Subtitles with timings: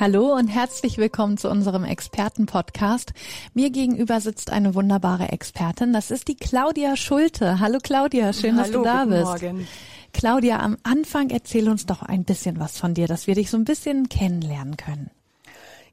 [0.00, 3.12] Hallo und herzlich willkommen zu unserem Expertenpodcast.
[3.52, 5.92] Mir gegenüber sitzt eine wunderbare Expertin.
[5.92, 7.58] Das ist die Claudia Schulte.
[7.58, 9.24] Hallo Claudia, schön, dass Hallo, du da guten bist.
[9.24, 9.68] Morgen.
[10.12, 13.56] Claudia, am Anfang erzähl uns doch ein bisschen was von dir, dass wir dich so
[13.56, 15.10] ein bisschen kennenlernen können.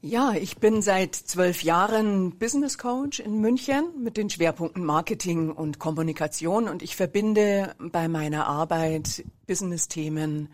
[0.03, 5.79] Ja, ich bin seit zwölf Jahren Business Coach in München mit den Schwerpunkten Marketing und
[5.79, 10.49] Kommunikation und ich verbinde bei meiner Arbeit Business-Themen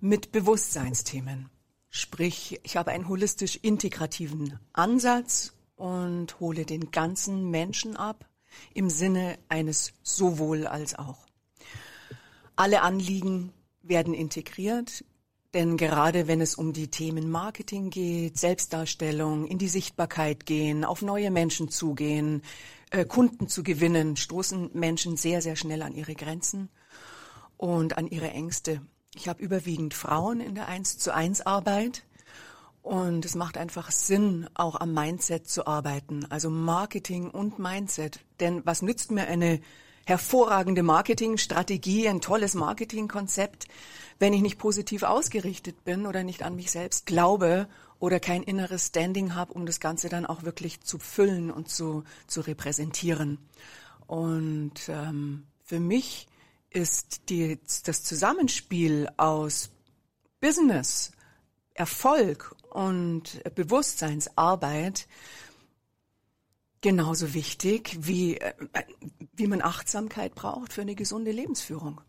[0.00, 1.50] mit Bewusstseinsthemen.
[1.96, 8.28] Sprich, ich habe einen holistisch integrativen Ansatz und hole den ganzen Menschen ab
[8.74, 11.24] im Sinne eines sowohl als auch.
[12.56, 15.04] Alle Anliegen werden integriert,
[15.54, 21.00] denn gerade wenn es um die Themen Marketing geht, Selbstdarstellung, in die Sichtbarkeit gehen, auf
[21.00, 22.42] neue Menschen zugehen,
[22.90, 26.70] äh, Kunden zu gewinnen, stoßen Menschen sehr, sehr schnell an ihre Grenzen
[27.56, 28.80] und an ihre Ängste.
[29.14, 32.04] Ich habe überwiegend Frauen in der 1 zu 1 Arbeit
[32.82, 38.20] und es macht einfach Sinn, auch am Mindset zu arbeiten, also Marketing und Mindset.
[38.40, 39.60] Denn was nützt mir eine
[40.04, 43.68] hervorragende Marketingstrategie, ein tolles Marketingkonzept,
[44.18, 47.68] wenn ich nicht positiv ausgerichtet bin oder nicht an mich selbst glaube
[48.00, 52.04] oder kein inneres Standing habe, um das Ganze dann auch wirklich zu füllen und zu,
[52.26, 53.38] zu repräsentieren.
[54.06, 56.26] Und ähm, für mich
[56.74, 59.70] ist die, das Zusammenspiel aus
[60.40, 61.12] Business,
[61.72, 65.06] Erfolg und Bewusstseinsarbeit
[66.80, 68.52] genauso wichtig, wie, äh,
[69.32, 72.00] wie man Achtsamkeit braucht für eine gesunde Lebensführung.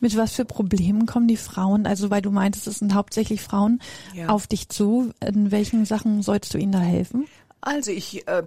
[0.00, 3.80] Mit was für Problemen kommen die Frauen, also weil du meintest, es sind hauptsächlich Frauen,
[4.12, 4.28] Ja.
[4.28, 5.12] auf dich zu?
[5.24, 7.26] In welchen Sachen sollst du ihnen da helfen?
[7.60, 8.42] Also ich, äh,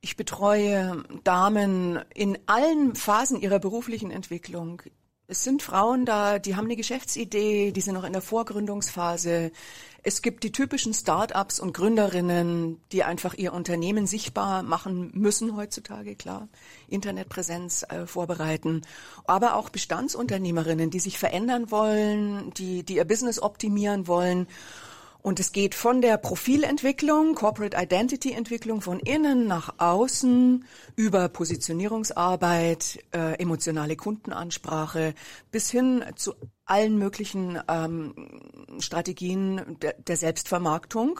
[0.00, 4.82] ich betreue Damen in allen Phasen ihrer beruflichen Entwicklung.
[5.28, 9.50] Es sind Frauen da, die haben eine Geschäftsidee, die sind noch in der Vorgründungsphase.
[10.04, 16.14] Es gibt die typischen Start-ups und Gründerinnen, die einfach ihr Unternehmen sichtbar machen müssen heutzutage,
[16.14, 16.48] klar.
[16.86, 18.82] Internetpräsenz äh, vorbereiten.
[19.26, 24.46] Aber auch Bestandsunternehmerinnen, die sich verändern wollen, die, die ihr Business optimieren wollen.
[25.26, 30.64] Und es geht von der Profilentwicklung, Corporate Identity Entwicklung von innen nach außen
[30.94, 35.14] über Positionierungsarbeit, äh, emotionale Kundenansprache
[35.50, 36.34] bis hin zu
[36.64, 38.14] allen möglichen ähm,
[38.78, 41.18] Strategien der, der Selbstvermarktung.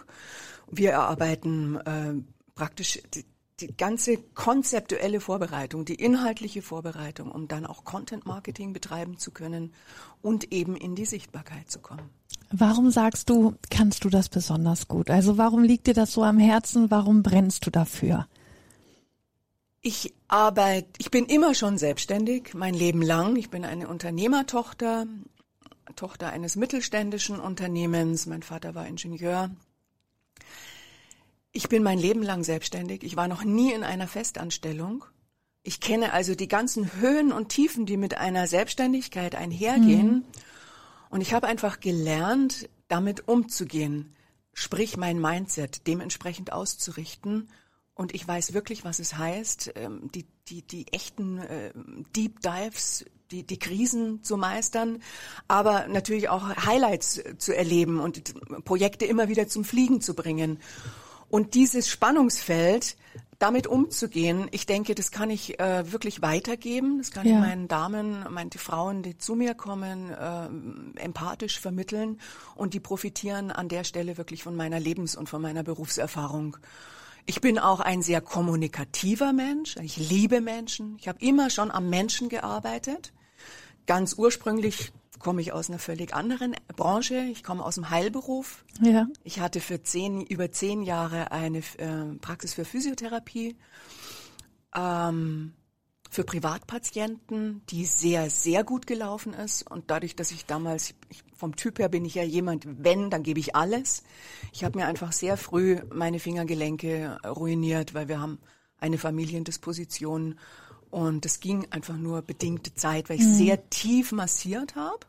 [0.70, 2.14] Wir erarbeiten äh,
[2.54, 3.02] praktisch
[3.60, 9.72] die, ganze konzeptuelle Vorbereitung, die inhaltliche Vorbereitung, um dann auch Content Marketing betreiben zu können
[10.22, 12.10] und eben in die Sichtbarkeit zu kommen.
[12.50, 15.10] Warum sagst du, kannst du das besonders gut?
[15.10, 16.90] Also warum liegt dir das so am Herzen?
[16.90, 18.28] Warum brennst du dafür?
[19.80, 23.36] Ich arbeite, ich bin immer schon selbstständig, mein Leben lang.
[23.36, 25.06] Ich bin eine Unternehmertochter,
[25.94, 28.26] Tochter eines mittelständischen Unternehmens.
[28.26, 29.50] Mein Vater war Ingenieur.
[31.56, 33.02] Ich bin mein Leben lang selbstständig.
[33.02, 35.06] Ich war noch nie in einer Festanstellung.
[35.62, 40.26] Ich kenne also die ganzen Höhen und Tiefen, die mit einer Selbstständigkeit einhergehen.
[41.08, 44.14] Und ich habe einfach gelernt, damit umzugehen.
[44.52, 47.48] Sprich, mein Mindset dementsprechend auszurichten.
[47.94, 51.72] Und ich weiß wirklich, was es heißt, ähm, die, die, die echten äh,
[52.14, 55.02] Deep Dives, die, die Krisen zu meistern,
[55.48, 58.34] aber natürlich auch Highlights zu erleben und
[58.66, 60.58] Projekte immer wieder zum Fliegen zu bringen.
[61.28, 62.96] Und dieses Spannungsfeld,
[63.38, 66.98] damit umzugehen, ich denke, das kann ich äh, wirklich weitergeben.
[66.98, 67.34] Das kann Ja.
[67.34, 72.18] ich meinen Damen, meinen die Frauen, die zu mir kommen, äh, empathisch vermitteln
[72.54, 76.56] und die profitieren an der Stelle wirklich von meiner Lebens- und von meiner Berufserfahrung.
[77.26, 79.76] Ich bin auch ein sehr kommunikativer Mensch.
[79.82, 80.96] Ich liebe Menschen.
[81.00, 83.12] Ich habe immer schon am Menschen gearbeitet.
[83.86, 87.16] Ganz ursprünglich komme ich aus einer völlig anderen Branche.
[87.30, 88.64] Ich komme aus dem Heilberuf.
[88.80, 89.06] Ja.
[89.24, 93.56] Ich hatte für zehn, über zehn Jahre eine äh, Praxis für Physiotherapie
[94.74, 95.52] ähm,
[96.10, 99.68] für Privatpatienten, die sehr, sehr gut gelaufen ist.
[99.70, 103.22] Und dadurch, dass ich damals, ich, vom Typ her bin ich ja jemand, wenn, dann
[103.22, 104.02] gebe ich alles.
[104.52, 108.38] Ich habe mir einfach sehr früh meine Fingergelenke ruiniert, weil wir haben
[108.78, 110.38] eine Familiendisposition.
[110.90, 115.00] Und es ging einfach nur bedingte Zeit, weil ich sehr tief massiert habe,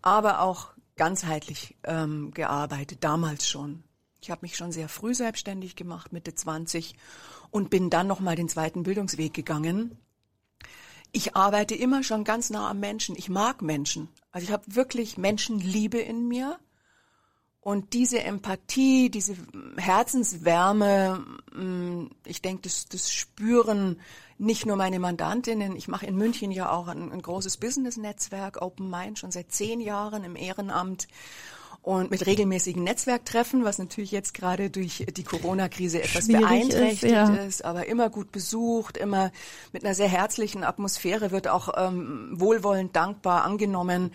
[0.00, 3.82] aber auch ganzheitlich ähm, gearbeitet, damals schon.
[4.20, 6.94] Ich habe mich schon sehr früh selbstständig gemacht, Mitte 20,
[7.50, 9.96] und bin dann nochmal den zweiten Bildungsweg gegangen.
[11.12, 13.16] ich arbeite immer schon ganz nah am Menschen.
[13.16, 14.08] Ich mag Menschen.
[14.30, 16.58] Also ich habe wirklich Menschenliebe in mir.
[17.60, 19.36] Und diese Empathie, diese
[19.76, 21.24] Herzenswärme,
[21.54, 24.00] mm, ich denke, das, das spüren
[24.38, 25.76] nicht nur meine Mandantinnen.
[25.76, 29.80] Ich mache in München ja auch ein, ein großes Business-Netzwerk, Open Mind, schon seit zehn
[29.80, 31.08] Jahren im Ehrenamt
[31.82, 37.10] und mit regelmäßigen Netzwerktreffen, was natürlich jetzt gerade durch die Corona-Krise etwas Schwierig beeinträchtigt ist,
[37.10, 37.34] ja.
[37.34, 39.32] ist, aber immer gut besucht, immer
[39.72, 44.12] mit einer sehr herzlichen Atmosphäre, wird auch ähm, wohlwollend, dankbar angenommen.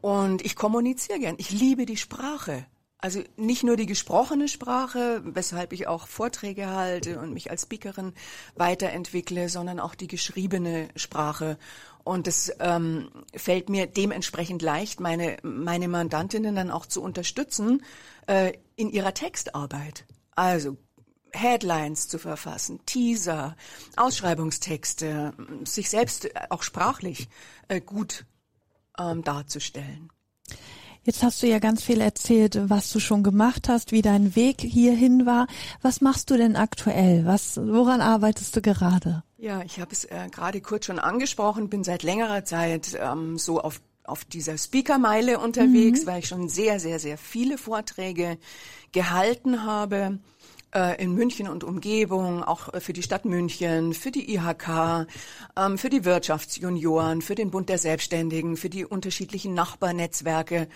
[0.00, 1.36] Und ich kommuniziere gern.
[1.38, 2.66] Ich liebe die Sprache.
[3.02, 8.12] Also nicht nur die gesprochene Sprache, weshalb ich auch Vorträge halte und mich als Speakerin
[8.54, 11.58] weiterentwickle, sondern auch die geschriebene Sprache.
[12.04, 17.82] Und es ähm, fällt mir dementsprechend leicht, meine, meine Mandantinnen dann auch zu unterstützen
[18.28, 20.06] äh, in ihrer Textarbeit.
[20.36, 20.76] Also
[21.32, 23.56] Headlines zu verfassen, Teaser,
[23.96, 25.32] Ausschreibungstexte,
[25.64, 27.28] sich selbst auch sprachlich
[27.66, 28.26] äh, gut
[28.96, 30.08] ähm, darzustellen.
[31.04, 34.60] Jetzt hast du ja ganz viel erzählt, was du schon gemacht hast, wie dein Weg
[34.60, 35.48] hierhin war.
[35.80, 37.26] Was machst du denn aktuell?
[37.26, 39.24] Was, woran arbeitest du gerade?
[39.38, 43.60] Ja, ich habe es äh, gerade kurz schon angesprochen, bin seit längerer Zeit ähm, so
[43.60, 46.06] auf auf dieser Speakermeile unterwegs, mhm.
[46.06, 48.36] weil ich schon sehr, sehr, sehr viele Vorträge
[48.90, 50.18] gehalten habe
[50.98, 55.06] in München und Umgebung, auch äh, für die Stadt München, für die IHK,
[55.56, 60.68] ähm, für die Wirtschaftsjunioren, für den Bund der Selbstständigen, für die unterschiedlichen Nachbarnetzwerke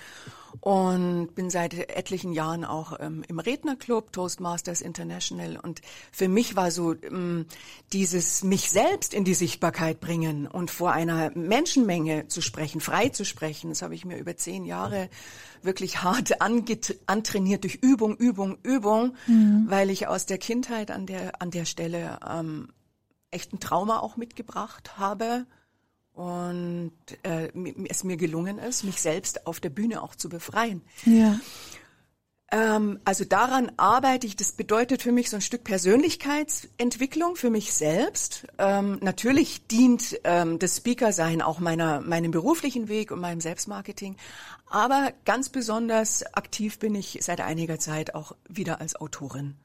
[0.60, 5.80] und bin seit etlichen Jahren auch ähm, im Rednerclub Toastmasters International und
[6.12, 7.46] für mich war so ähm,
[7.92, 13.24] dieses mich selbst in die Sichtbarkeit bringen und vor einer Menschenmenge zu sprechen, frei zu
[13.24, 15.08] sprechen, das habe ich mir über zehn Jahre
[15.62, 19.64] wirklich hart antrainiert durch Übung, Übung, Übung, mhm.
[19.68, 22.68] weil ich aus der Kindheit an der an der Stelle ähm,
[23.30, 25.46] echt ein Trauma auch mitgebracht habe
[26.16, 26.92] und
[27.24, 27.50] äh,
[27.90, 30.80] es mir gelungen ist, mich selbst auf der Bühne auch zu befreien.
[31.04, 31.38] Ja.
[32.50, 34.34] Ähm, also daran arbeite ich.
[34.34, 38.46] Das bedeutet für mich so ein Stück Persönlichkeitsentwicklung für mich selbst.
[38.56, 44.16] Ähm, natürlich dient ähm, das Speaker-Sein auch meiner meinem beruflichen Weg und meinem Selbstmarketing,
[44.70, 49.56] aber ganz besonders aktiv bin ich seit einiger Zeit auch wieder als Autorin.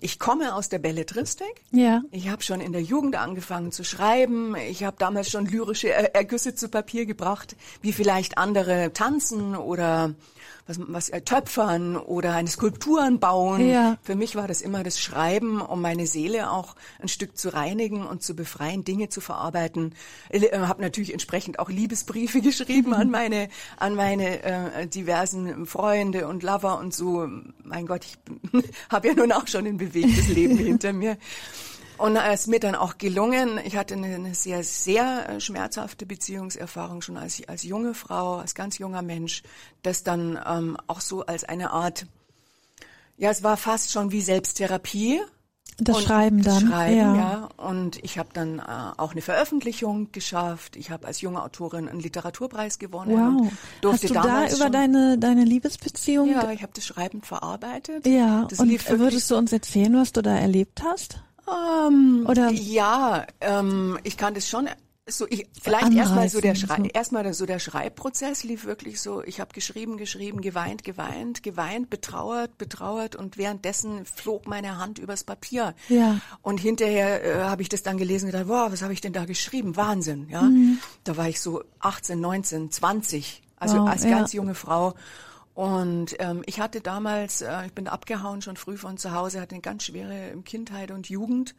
[0.00, 1.62] Ich komme aus der Belletristik.
[1.70, 2.02] Ja.
[2.10, 4.54] Ich habe schon in der Jugend angefangen zu schreiben.
[4.56, 10.14] Ich habe damals schon lyrische Ergüsse zu Papier gebracht, wie vielleicht andere tanzen oder
[10.68, 13.68] was, was äh, töpfern oder eine Skulpturen bauen.
[13.68, 13.96] Ja.
[14.02, 18.06] Für mich war das immer das Schreiben, um meine Seele auch ein Stück zu reinigen
[18.06, 19.94] und zu befreien, Dinge zu verarbeiten.
[20.30, 23.48] Ich äh, habe natürlich entsprechend auch Liebesbriefe geschrieben an meine
[23.78, 27.26] an meine äh, diversen Freunde und Lover und so.
[27.64, 28.18] Mein Gott, ich
[28.90, 31.18] habe ja nun auch schon ein bewegtes Leben hinter mir.
[31.98, 36.06] Und es ist mir dann auch gelungen, ich hatte eine, eine sehr, sehr äh, schmerzhafte
[36.06, 39.42] Beziehungserfahrung schon als, als junge Frau, als ganz junger Mensch,
[39.82, 42.06] das dann ähm, auch so als eine Art,
[43.16, 45.20] ja, es war fast schon wie Selbsttherapie.
[45.80, 46.68] Das und Schreiben das dann.
[46.68, 47.16] Schreiben, ja.
[47.16, 47.48] ja.
[47.56, 48.62] Und ich habe dann äh,
[48.96, 50.74] auch eine Veröffentlichung geschafft.
[50.74, 53.16] Ich habe als junge Autorin einen Literaturpreis gewonnen.
[53.16, 53.52] Wow.
[53.80, 56.30] Durfte Hast du da über deine deine Liebesbeziehung?
[56.30, 58.06] Ja, ich habe das Schreiben verarbeitet.
[58.06, 58.46] Ja.
[58.48, 61.20] Das und würdest du uns erzählen, was du da erlebt hast?
[61.48, 64.68] Ähm, Oder ja, ähm, ich kann das schon
[65.08, 66.84] so ich, vielleicht erstmal so der Schrei, so.
[66.84, 69.22] erstmal so der Schreibprozess lief wirklich so.
[69.22, 75.24] Ich habe geschrieben, geschrieben, geweint, geweint, geweint, betrauert, betrauert und währenddessen flog meine Hand übers
[75.24, 75.74] Papier.
[75.88, 76.20] Ja.
[76.42, 79.12] Und hinterher äh, habe ich das dann gelesen und gedacht, wow, was habe ich denn
[79.12, 79.76] da geschrieben?
[79.76, 80.42] Wahnsinn, ja.
[80.42, 80.78] Mhm.
[81.04, 84.38] Da war ich so 18, 19, 20, also wow, als ganz ja.
[84.38, 84.94] junge Frau
[85.58, 89.56] und ähm, ich hatte damals, äh, ich bin abgehauen schon früh von zu Hause, hatte
[89.56, 91.56] eine ganz schwere Kindheit und Jugend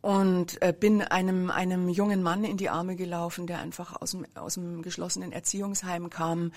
[0.00, 4.26] und äh, bin einem einem jungen Mann in die Arme gelaufen, der einfach aus dem
[4.34, 6.52] aus dem geschlossenen Erziehungsheim kam,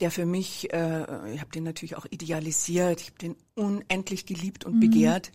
[0.00, 4.64] der für mich, äh, ich habe den natürlich auch idealisiert, ich habe den unendlich geliebt
[4.64, 4.80] und mhm.
[4.80, 5.32] begehrt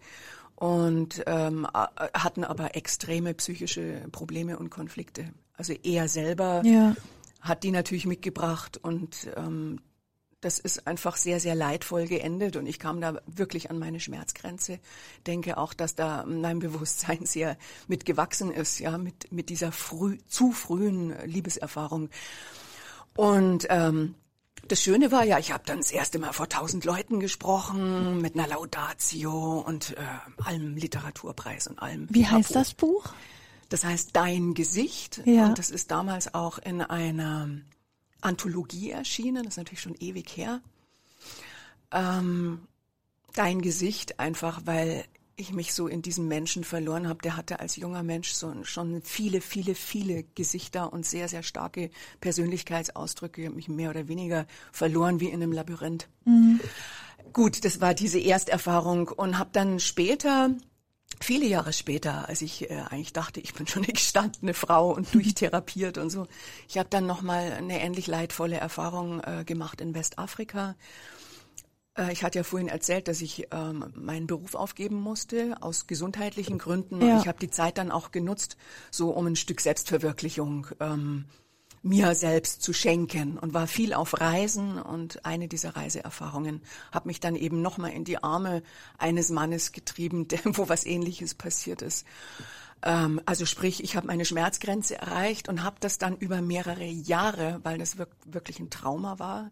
[0.55, 5.33] und ähm, hatten aber extreme psychische Probleme und Konflikte.
[5.55, 6.95] Also er selber ja.
[7.41, 9.79] hat die natürlich mitgebracht und ähm,
[10.41, 14.79] das ist einfach sehr, sehr leidvoll geendet und ich kam da wirklich an meine Schmerzgrenze.
[15.25, 20.51] Denke auch, dass da mein Bewusstsein sehr mitgewachsen ist, ja, mit, mit dieser früh, zu
[20.51, 22.09] frühen Liebeserfahrung.
[23.15, 24.13] Und ähm,
[24.67, 28.35] das Schöne war ja, ich habe dann das erste Mal vor tausend Leuten gesprochen, mit
[28.35, 32.07] einer Laudatio und äh, allem Literaturpreis und allem.
[32.09, 33.13] Wie heißt das Buch?
[33.69, 35.21] Das heißt Dein Gesicht.
[35.25, 35.47] Ja.
[35.47, 37.49] Und das ist damals auch in einer
[38.21, 40.61] Anthologie erschienen, das ist natürlich schon ewig her.
[41.91, 42.67] Ähm,
[43.33, 45.05] dein Gesicht einfach, weil
[45.39, 47.21] ich mich so in diesem Menschen verloren habe.
[47.21, 51.91] Der hatte als junger Mensch so schon viele, viele, viele Gesichter und sehr, sehr starke
[52.19, 53.41] Persönlichkeitsausdrücke.
[53.41, 56.09] Ich habe mich mehr oder weniger verloren wie in einem Labyrinth.
[56.25, 56.59] Mhm.
[57.33, 60.49] Gut, das war diese Ersterfahrung und habe dann später
[61.19, 65.13] viele Jahre später, als ich äh, eigentlich dachte, ich bin schon eine gestandene Frau und
[65.13, 66.27] durchtherapiert und so,
[66.67, 70.75] ich habe dann noch mal eine ähnlich leidvolle Erfahrung äh, gemacht in Westafrika
[71.97, 76.57] äh, ich hatte ja vorhin erzählt, dass ich ähm, meinen Beruf aufgeben musste aus gesundheitlichen
[76.57, 77.01] Gründen.
[77.01, 77.19] Ja.
[77.19, 78.57] Ich habe die Zeit dann auch genutzt,
[78.91, 81.25] so um ein Stück Selbstverwirklichung ähm,
[81.87, 87.19] mir selbst zu schenken und war viel auf Reisen und eine dieser Reiseerfahrungen hat mich
[87.19, 88.63] dann eben nochmal in die Arme
[88.97, 92.05] eines Mannes getrieben, der, wo was Ähnliches passiert ist.
[92.83, 97.59] Ähm, also sprich, ich habe meine Schmerzgrenze erreicht und habe das dann über mehrere Jahre,
[97.63, 99.51] weil das wirklich ein Trauma war,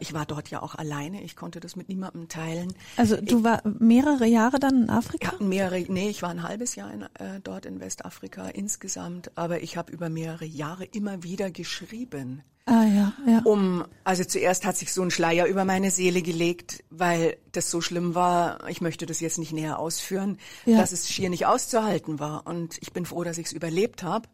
[0.00, 2.74] ich war dort ja auch alleine, ich konnte das mit niemandem teilen.
[2.96, 5.32] Also du ich, war mehrere Jahre dann in Afrika?
[5.38, 9.62] Ja, mehrere, nee, ich war ein halbes Jahr in, äh, dort in Westafrika insgesamt, aber
[9.62, 12.42] ich habe über mehrere Jahre immer wieder geschrieben.
[12.66, 13.40] Ah ja, ja.
[13.44, 17.80] Um, also zuerst hat sich so ein Schleier über meine Seele gelegt, weil das so
[17.80, 18.68] schlimm war.
[18.68, 20.78] Ich möchte das jetzt nicht näher ausführen, ja.
[20.78, 22.46] dass es schier nicht auszuhalten war.
[22.46, 24.28] Und ich bin froh, dass ich es überlebt habe.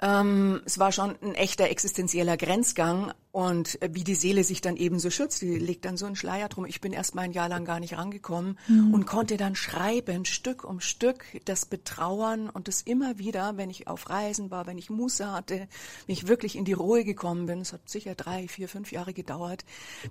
[0.00, 4.76] Ähm, es war schon ein echter existenzieller Grenzgang und äh, wie die Seele sich dann
[4.76, 6.66] eben so schützt, die legt dann so einen Schleier drum.
[6.66, 8.92] Ich bin erst mal ein Jahr lang gar nicht rangekommen mhm.
[8.92, 13.88] und konnte dann schreiben, Stück um Stück, das Betrauern und das immer wieder, wenn ich
[13.88, 15.66] auf Reisen war, wenn ich Muße hatte,
[16.06, 17.60] wenn ich wirklich in die Ruhe gekommen bin.
[17.60, 19.64] Es hat sicher drei, vier, fünf Jahre gedauert,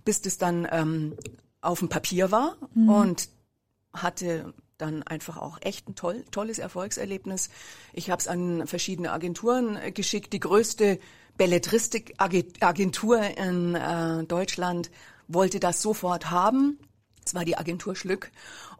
[0.03, 1.15] bis das dann ähm,
[1.61, 2.89] auf dem Papier war mhm.
[2.89, 3.29] und
[3.93, 7.49] hatte dann einfach auch echt ein toll, tolles Erfolgserlebnis.
[7.93, 10.33] Ich habe es an verschiedene Agenturen äh, geschickt.
[10.33, 10.99] Die größte
[11.37, 14.91] Belletristik-Agentur in äh, Deutschland
[15.27, 16.79] wollte das sofort haben.
[17.25, 18.31] Es war die Agentur Schlück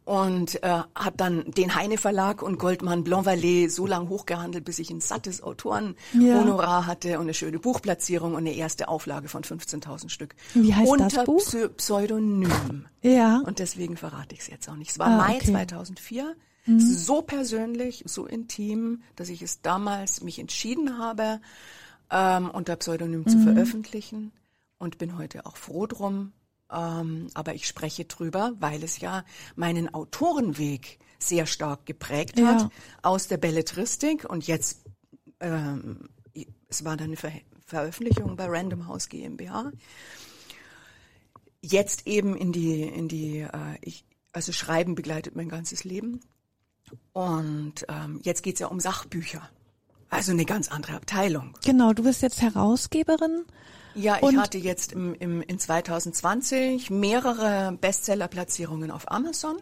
[0.06, 4.92] und äh, hat dann den Heine Verlag und Goldmann Blanvalet so lang hochgehandelt, bis ich
[4.92, 6.86] ein sattes Autorenhonorar ja.
[6.86, 10.36] hatte und eine schöne Buchplatzierung und eine erste Auflage von 15.000 Stück.
[10.54, 11.44] Wie heißt Unter das Buch?
[11.78, 12.86] Pseudonym.
[13.02, 13.42] Ja.
[13.46, 14.92] Und deswegen verrate ich es jetzt auch nicht.
[14.92, 15.52] Es war ah, Mai okay.
[15.52, 16.36] 2004.
[16.68, 16.80] Mhm.
[16.80, 21.42] So persönlich, so intim, dass ich es damals mich entschieden habe,
[22.12, 23.28] ähm, unter Pseudonym mhm.
[23.28, 24.32] zu veröffentlichen
[24.78, 26.32] und bin heute auch froh drum,
[26.72, 29.24] ähm, aber ich spreche drüber, weil es ja
[29.56, 32.70] meinen Autorenweg sehr stark geprägt hat ja.
[33.02, 34.86] aus der Belletristik und jetzt
[35.40, 36.10] ähm,
[36.68, 37.32] es war dann eine Ver
[37.68, 39.72] Veröffentlichung bei Random House GmbH.
[41.62, 46.20] Jetzt eben in die in die äh, ich, also Schreiben begleitet mein ganzes Leben
[47.14, 49.50] und ähm, jetzt geht's ja um Sachbücher.
[50.10, 51.54] Also eine ganz andere Abteilung.
[51.64, 53.46] Genau, du bist jetzt Herausgeberin
[53.96, 59.58] ja, ich hatte jetzt im, im, in 2020 mehrere Bestsellerplatzierungen auf Amazon.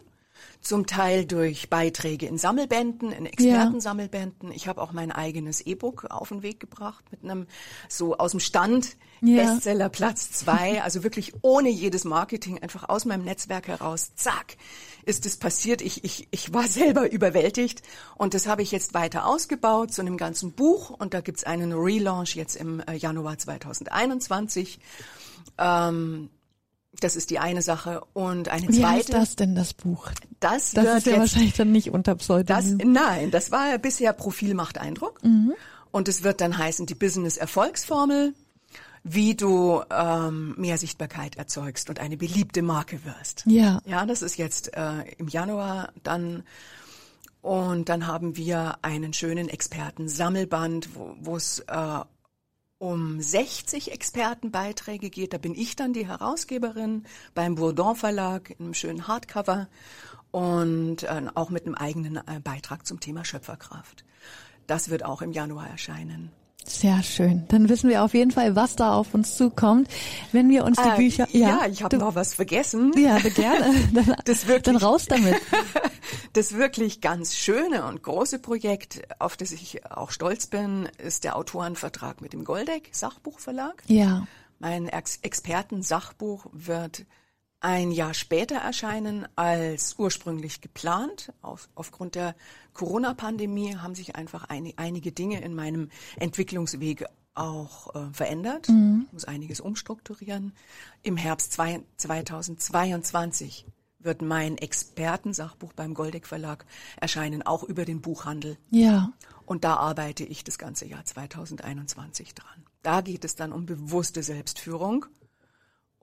[0.60, 4.50] Zum Teil durch Beiträge in Sammelbänden, in Expertensammelbänden.
[4.52, 7.46] Ich habe auch mein eigenes E-Book auf den Weg gebracht mit einem
[7.88, 9.52] so aus dem Stand ja.
[9.52, 14.56] Bestseller Platz zwei, also wirklich ohne jedes Marketing, einfach aus meinem Netzwerk heraus, zack,
[15.04, 15.82] ist es passiert.
[15.82, 17.82] Ich, ich, ich war selber überwältigt
[18.16, 21.72] und das habe ich jetzt weiter ausgebaut zu einem ganzen Buch und da gibt's einen
[21.72, 24.78] Relaunch jetzt im äh, Januar 2021.
[25.58, 26.30] Ähm,
[27.00, 28.02] das ist die eine Sache.
[28.12, 28.78] Und eine Wie zweite.
[28.78, 30.10] Wie heißt das denn, das Buch?
[30.40, 32.78] Das, das wird ist ja jetzt, wahrscheinlich dann nicht unter Pseudonym.
[32.78, 35.22] Das, nein, das war bisher Profil macht Eindruck.
[35.24, 35.54] Mhm.
[35.90, 38.34] Und es wird dann heißen, die Business-Erfolgsformel,
[39.04, 43.44] wie du ähm, mehr Sichtbarkeit erzeugst und eine beliebte Marke wirst.
[43.46, 43.80] Ja.
[43.84, 46.42] Ja, das ist jetzt äh, im Januar dann.
[47.42, 50.88] Und dann haben wir einen schönen Experten-Sammelband,
[51.20, 52.00] wo es äh,
[52.78, 55.32] um 60 Expertenbeiträge geht.
[55.32, 57.04] Da bin ich dann die Herausgeberin
[57.34, 59.68] beim Bourdon Verlag in einem schönen Hardcover
[60.30, 64.04] und äh, auch mit einem eigenen äh, Beitrag zum Thema Schöpferkraft.
[64.66, 66.30] Das wird auch im Januar erscheinen.
[66.66, 67.44] Sehr schön.
[67.48, 69.88] Dann wissen wir auf jeden Fall, was da auf uns zukommt,
[70.32, 71.28] wenn wir uns die äh, Bücher.
[71.30, 72.92] Ja, ja ich habe noch was vergessen.
[72.96, 73.74] Ja, gerne.
[73.92, 75.36] Dann, das wirklich, dann raus damit.
[76.36, 81.36] das wirklich ganz schöne und große Projekt, auf das ich auch stolz bin, ist der
[81.36, 83.82] Autorenvertrag mit dem Goldeck Sachbuchverlag.
[83.86, 84.26] Ja.
[84.58, 87.06] Mein Ex Experten-Sachbuch wird
[87.60, 91.32] ein Jahr später erscheinen als ursprünglich geplant.
[91.40, 92.34] Auf, aufgrund der
[92.74, 98.68] Corona-Pandemie haben sich einfach ein, einige Dinge in meinem Entwicklungsweg auch äh, verändert.
[98.68, 99.04] Mhm.
[99.06, 100.52] Ich muss einiges umstrukturieren.
[101.02, 103.66] Im Herbst zwei, 2022
[104.04, 106.64] wird mein Expertensachbuch beim Goldeck Verlag
[106.96, 108.58] erscheinen, auch über den Buchhandel.
[108.70, 109.12] Ja.
[109.46, 112.64] Und da arbeite ich das ganze Jahr 2021 dran.
[112.82, 115.06] Da geht es dann um bewusste Selbstführung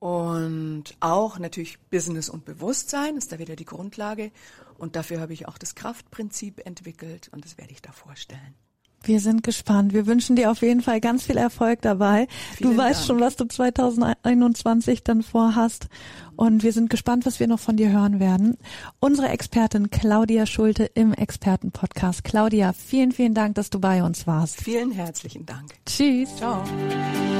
[0.02, 4.32] Und auch natürlich Business und Bewusstsein ist da wieder die Grundlage.
[4.80, 8.56] Und dafür habe ich auch das Kraftprinzip entwickelt und das werde ich da vorstellen.
[9.04, 9.94] Wir sind gespannt.
[9.94, 12.28] Wir wünschen dir auf jeden Fall ganz viel Erfolg dabei.
[12.56, 13.08] Vielen du weißt Dank.
[13.08, 15.88] schon, was du 2021 dann vorhast.
[16.36, 18.58] Und wir sind gespannt, was wir noch von dir hören werden.
[19.00, 22.24] Unsere Expertin Claudia Schulte im Expertenpodcast.
[22.24, 24.62] Claudia, vielen, vielen Dank, dass du bei uns warst.
[24.62, 25.74] Vielen herzlichen Dank.
[25.86, 26.36] Tschüss.
[26.38, 26.64] Ciao.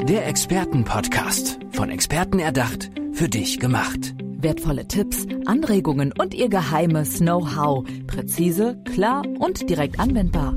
[0.08, 1.58] Der Expertenpodcast.
[1.72, 4.14] Von Experten erdacht, für dich gemacht.
[4.42, 7.84] Wertvolle Tipps, Anregungen und ihr geheimes Know-how.
[8.08, 10.56] Präzise, klar und direkt anwendbar.